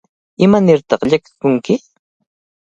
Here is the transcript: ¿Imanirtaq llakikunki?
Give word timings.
¿Imanirtaq 0.45 1.01
llakikunki? 1.09 1.73